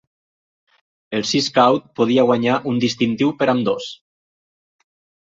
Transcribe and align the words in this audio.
El 1.17 1.25
Sea 1.33 1.43
Scout 1.49 1.87
podria 2.01 2.25
guanyar 2.31 2.57
un 2.75 2.83
distintiu 2.87 3.37
per 3.41 3.53
ambdós. 3.57 3.95